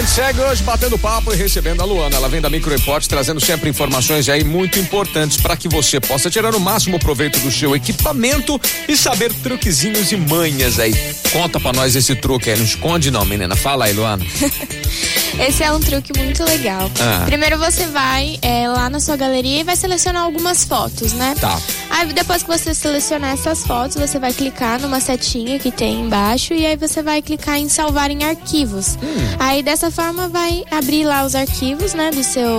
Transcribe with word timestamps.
gente 0.00 0.12
segue 0.12 0.40
hoje 0.40 0.62
batendo 0.62 0.98
papo 0.98 1.32
e 1.32 1.36
recebendo 1.36 1.82
a 1.82 1.84
Luana. 1.84 2.16
Ela 2.16 2.28
vem 2.28 2.40
da 2.40 2.48
Micro 2.48 2.70
Report 2.70 3.04
trazendo 3.06 3.38
sempre 3.38 3.68
informações 3.68 4.28
aí 4.30 4.42
muito 4.42 4.78
importantes 4.78 5.36
para 5.36 5.56
que 5.56 5.68
você 5.68 6.00
possa 6.00 6.30
tirar 6.30 6.54
o 6.54 6.60
máximo 6.60 6.98
proveito 6.98 7.38
do 7.40 7.50
seu 7.50 7.76
equipamento 7.76 8.58
e 8.88 8.96
saber 8.96 9.32
truquezinhos 9.42 10.10
e 10.10 10.16
manhas 10.16 10.78
aí. 10.78 10.94
Conta 11.32 11.60
para 11.60 11.74
nós 11.74 11.94
esse 11.96 12.14
truque 12.14 12.50
aí, 12.50 12.56
não 12.56 12.64
esconde 12.64 13.10
não, 13.10 13.24
menina. 13.26 13.54
Fala 13.54 13.86
aí, 13.86 13.92
Luana. 13.92 14.24
Esse 15.38 15.62
é 15.62 15.72
um 15.72 15.80
truque 15.80 16.12
muito 16.18 16.42
legal. 16.44 16.90
Ah. 17.00 17.24
Primeiro 17.26 17.58
você 17.58 17.86
vai 17.86 18.38
é, 18.42 18.68
lá 18.68 18.88
na 18.90 19.00
sua 19.00 19.16
galeria 19.16 19.60
e 19.60 19.64
vai 19.64 19.76
selecionar 19.76 20.22
algumas 20.24 20.64
fotos, 20.64 21.12
né? 21.12 21.34
Tá. 21.40 21.58
Aí 21.90 22.12
depois 22.12 22.42
que 22.42 22.48
você 22.48 22.74
selecionar 22.74 23.32
essas 23.32 23.64
fotos, 23.66 23.96
você 23.96 24.18
vai 24.18 24.32
clicar 24.32 24.80
numa 24.80 25.00
setinha 25.00 25.58
que 25.58 25.70
tem 25.70 26.00
embaixo 26.02 26.54
e 26.54 26.64
aí 26.66 26.76
você 26.76 27.02
vai 27.02 27.20
clicar 27.22 27.58
em 27.58 27.68
salvar 27.68 28.10
em 28.10 28.24
arquivos. 28.24 28.96
Hum. 29.02 29.36
Aí 29.38 29.62
dessa 29.62 29.90
forma 29.90 30.28
vai 30.28 30.64
abrir 30.70 31.04
lá 31.04 31.24
os 31.24 31.34
arquivos, 31.34 31.94
né, 31.94 32.10
do 32.10 32.22
seu, 32.22 32.58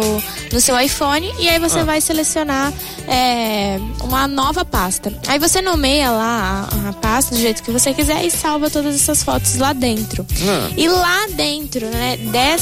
do 0.50 0.59
seu 0.62 0.80
iPhone 0.80 1.31
e 1.40 1.48
aí 1.50 1.59
você 1.59 1.80
Ah. 1.80 1.84
vai 1.84 2.02
selecionar 2.02 2.72
é, 3.08 3.80
uma 4.02 4.28
nova 4.28 4.64
pasta. 4.66 5.12
Aí 5.28 5.40
você 5.40 5.62
nomeia 5.62 6.09
lá 6.12 6.70
a, 6.86 6.90
a 6.90 6.94
pasta 6.94 7.36
do 7.36 7.42
jeito 7.42 7.64
que 7.64 7.72
você 7.72 7.94
quiser 7.94 8.23
e 8.26 8.31
salva 8.31 8.70
todas 8.70 8.95
essas 8.95 9.23
fotos 9.23 9.56
lá 9.58 9.73
dentro. 9.73 10.26
Ah. 10.48 10.70
E 10.78 10.88
lá 10.88 11.28
dentro, 11.34 11.86
né, 11.88 12.17
dessa. 12.17 12.61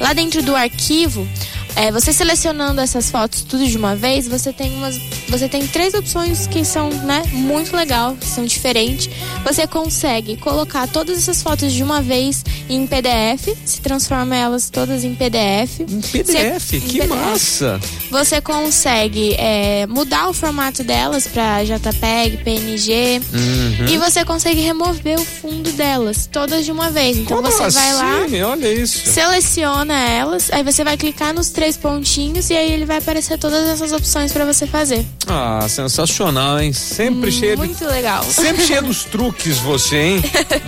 Lá 0.00 0.12
dentro 0.12 0.42
do 0.42 0.54
arquivo, 0.54 1.26
é, 1.76 1.90
você 1.90 2.12
selecionando 2.12 2.80
essas 2.80 3.10
fotos 3.10 3.42
tudo 3.42 3.66
de 3.66 3.76
uma 3.76 3.94
vez, 3.96 4.26
você 4.28 4.52
tem 4.52 4.74
umas. 4.74 4.98
Você 5.28 5.48
tem 5.48 5.66
três 5.66 5.94
opções 5.94 6.46
que 6.46 6.64
são, 6.64 6.90
né, 6.90 7.22
muito 7.32 7.74
legal, 7.74 8.16
são 8.22 8.44
diferentes. 8.44 9.08
Você 9.44 9.66
consegue 9.66 10.36
colocar 10.36 10.86
todas 10.86 11.16
essas 11.16 11.42
fotos 11.42 11.72
de 11.72 11.82
uma 11.82 12.02
vez 12.02 12.44
em 12.68 12.86
PDF, 12.86 13.56
se 13.64 13.80
transforma 13.80 14.36
elas 14.36 14.68
todas 14.68 15.04
em 15.04 15.14
PDF. 15.14 15.80
Um 15.90 16.00
PDF, 16.00 16.60
Você- 16.60 16.80
que 16.80 16.98
em 16.98 17.00
PDF. 17.02 17.08
massa. 17.08 17.80
Você 18.10 18.40
consegue 18.40 19.34
é, 19.38 19.86
mudar 19.86 20.28
o 20.28 20.34
formato 20.34 20.84
delas 20.84 21.26
para 21.26 21.64
JPEG, 21.64 22.38
PNG. 22.44 23.20
Uhum. 23.32 23.86
E 23.88 23.96
você 23.98 24.24
consegue 24.24 24.60
remover 24.60 25.18
o 25.18 25.24
fundo 25.24 25.72
delas, 25.72 26.28
todas 26.30 26.64
de 26.64 26.70
uma 26.72 26.90
vez. 26.90 27.16
Então 27.16 27.38
Como 27.38 27.50
você 27.50 27.70
vai 27.70 27.94
lá, 27.94 28.24
assim? 28.24 28.42
Olha 28.42 28.72
isso. 28.72 28.98
seleciona 29.10 29.94
elas, 29.98 30.50
aí 30.52 30.62
você 30.62 30.84
vai 30.84 30.96
clicar 30.96 31.32
nos 31.32 31.48
três 31.50 31.61
pontinhos 31.76 32.50
e 32.50 32.54
aí 32.54 32.72
ele 32.72 32.84
vai 32.84 32.98
aparecer 32.98 33.38
todas 33.38 33.66
essas 33.68 33.92
opções 33.92 34.32
para 34.32 34.44
você 34.44 34.66
fazer. 34.66 35.04
Ah, 35.26 35.64
sensacional, 35.68 36.60
hein? 36.60 36.72
Sempre 36.72 37.30
cheio 37.30 37.52
de 37.52 37.58
Muito 37.58 37.84
legal. 37.84 38.24
Sempre 38.24 38.66
cheio 38.66 38.82
dos 38.82 39.04
truques 39.12 39.58
você, 39.58 39.96
hein? 39.96 40.24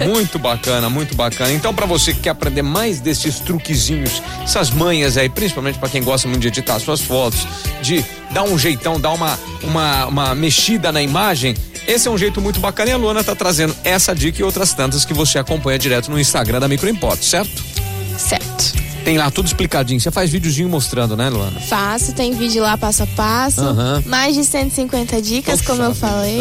Muito 0.06 0.38
bacana, 0.38 0.88
muito 0.88 1.14
bacana. 1.14 1.52
Então, 1.52 1.74
pra 1.74 1.86
você 1.86 2.14
que 2.14 2.20
quer 2.20 2.30
aprender 2.30 2.62
mais 2.62 3.00
desses 3.00 3.40
truquezinhos, 3.40 4.22
essas 4.42 4.70
manhas 4.70 5.16
aí, 5.16 5.28
principalmente 5.28 5.78
pra 5.78 5.88
quem 5.88 6.02
gosta 6.02 6.28
muito 6.28 6.40
de 6.40 6.48
editar 6.48 6.78
suas 6.78 7.00
fotos, 7.00 7.46
de 7.82 8.04
dar 8.30 8.44
um 8.44 8.58
jeitão, 8.58 9.00
dar 9.00 9.12
uma, 9.12 9.38
uma, 9.62 10.06
uma 10.06 10.34
mexida 10.34 10.92
na 10.92 11.02
imagem, 11.02 11.54
esse 11.86 12.08
é 12.08 12.10
um 12.10 12.16
jeito 12.16 12.40
muito 12.40 12.60
bacana 12.60 12.90
e 12.90 12.92
a 12.92 12.96
Luana 12.96 13.22
tá 13.22 13.34
trazendo 13.34 13.74
essa 13.84 14.14
dica 14.14 14.40
e 14.40 14.44
outras 14.44 14.72
tantas 14.72 15.04
que 15.04 15.12
você 15.12 15.38
acompanha 15.38 15.78
direto 15.78 16.10
no 16.10 16.18
Instagram 16.18 16.60
da 16.60 16.68
Micro 16.68 16.88
Import, 16.88 17.20
certo? 17.22 17.62
Certo. 18.16 18.43
Tem 19.04 19.18
lá 19.18 19.30
tudo 19.30 19.46
explicadinho. 19.46 20.00
Você 20.00 20.10
faz 20.10 20.30
videozinho 20.30 20.68
mostrando, 20.68 21.14
né, 21.16 21.28
Luana? 21.28 21.60
Faço, 21.60 22.12
tem 22.14 22.32
vídeo 22.34 22.62
lá 22.62 22.78
passo 22.78 23.02
a 23.02 23.06
passo. 23.08 23.60
Mais 24.06 24.34
de 24.34 24.42
150 24.44 25.20
dicas, 25.20 25.60
Poxa 25.60 25.72
como 25.72 25.82
eu 25.82 25.94
falei. 25.94 26.38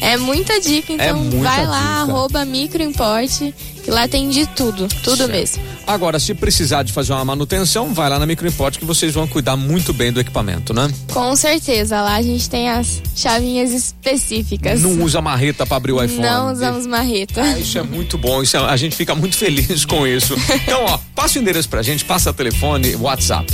É 0.00 0.16
muita 0.16 0.58
dica, 0.60 0.92
então 0.94 1.06
É 1.06 1.12
muita 1.12 1.42
vai 1.50 1.66
lá, 1.66 1.80
dica. 2.00 2.12
arroba 2.12 2.44
microimport, 2.46 3.52
que 3.84 3.90
lá 3.90 4.08
tem 4.08 4.30
de 4.30 4.46
tudo, 4.46 4.88
tudo 5.02 5.18
Certo. 5.18 5.30
mesmo. 5.30 5.62
Agora, 5.86 6.18
se 6.18 6.32
precisar 6.34 6.82
de 6.82 6.92
fazer 6.92 7.12
uma 7.12 7.24
manutenção, 7.24 7.92
vai 7.94 8.08
lá 8.08 8.18
na 8.18 8.26
Micro 8.26 8.48
Import 8.48 8.78
que 8.78 8.84
vocês 8.84 9.14
vão 9.14 9.26
cuidar 9.28 9.56
muito 9.56 9.92
bem 9.92 10.10
do 10.10 10.18
equipamento, 10.18 10.72
né? 10.74 10.90
Com 11.12 11.36
certeza, 11.36 12.00
lá 12.00 12.14
a 12.16 12.22
gente 12.22 12.48
tem 12.50 12.68
as 12.70 13.00
chavinhas 13.14 13.72
específicas. 13.72 14.80
Não 14.80 15.02
usa 15.04 15.20
marreta 15.20 15.64
pra 15.66 15.76
abrir 15.76 15.92
o 15.92 16.02
iPhone. 16.02 16.22
Não 16.22 16.50
usamos 16.52 16.86
marreta. 16.86 17.42
Ah, 17.42 17.58
isso 17.58 17.78
é 17.78 17.82
muito 17.82 18.16
bom, 18.18 18.42
isso 18.42 18.56
é- 18.56 18.60
a 18.60 18.76
gente 18.76 18.96
fica 18.96 19.14
muito 19.14 19.36
feliz 19.36 19.84
com 19.84 20.06
isso. 20.06 20.34
Então, 20.66 20.84
ó, 20.86 20.98
passa 21.26 21.40
o 21.40 21.42
endereço 21.42 21.68
pra 21.68 21.82
gente, 21.82 22.04
passa 22.04 22.32
telefone, 22.32 22.94
WhatsApp. 22.94 23.52